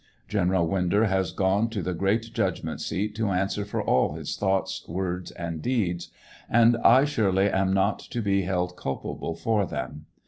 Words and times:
General 0.27 0.67
Winder 0.67 1.05
has 1.05 1.31
gone 1.31 1.69
to 1.69 1.83
the 1.83 1.93
great 1.93 2.33
judgment 2.33 2.81
seat 2.81 3.13
to 3.13 3.27
answer 3.29 3.63
for 3.63 3.83
all 3.83 4.13
his 4.15 4.35
thoughts, 4.35 4.83
words, 4.87 5.29
and 5.29 5.61
deeds; 5.61 6.09
and 6.49 6.75
I 6.77 7.05
surely 7.05 7.51
am 7.51 7.71
not 7.71 7.99
to 7.99 8.19
be 8.19 8.41
held 8.41 8.75
culpable 8.75 9.35
for 9.35 9.67
them. 9.67 10.07